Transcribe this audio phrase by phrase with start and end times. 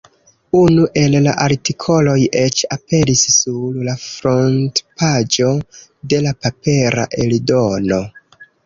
[0.59, 2.15] Unu el la artikoloj
[2.45, 5.55] eĉ aperis sur la frontpaĝo
[6.15, 8.05] de la papera eldono.